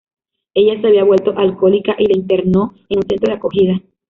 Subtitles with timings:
[0.55, 3.81] Ella se había vuelto alcohólica y le internó en un centro de acogida.